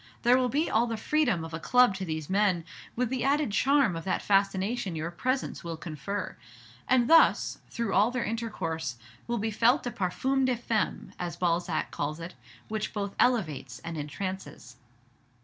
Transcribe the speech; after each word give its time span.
There 0.23 0.35
will 0.35 0.49
be 0.49 0.67
all 0.67 0.87
the 0.87 0.97
freedom 0.97 1.43
of 1.45 1.53
a 1.53 1.59
club 1.59 1.93
to 1.97 2.05
these 2.05 2.27
men, 2.27 2.65
with 2.95 3.09
the 3.09 3.23
added 3.23 3.51
charm 3.51 3.95
of 3.95 4.03
that 4.05 4.23
fascination 4.23 4.95
your 4.95 5.11
presence 5.11 5.63
will 5.63 5.77
confer; 5.77 6.37
and 6.87 7.07
thus, 7.07 7.59
through 7.69 7.93
all 7.93 8.09
their 8.09 8.23
intercourse, 8.25 8.95
will 9.27 9.37
be 9.37 9.51
felt 9.51 9.83
the 9.83 9.91
'parfum 9.91 10.45
de 10.45 10.57
femme,' 10.57 11.13
as 11.19 11.35
Balzac 11.37 11.91
calls 11.91 12.19
it, 12.19 12.33
which 12.67 12.93
both 12.95 13.13
elevates 13.19 13.77
and 13.85 13.95
entrances." 13.95 14.77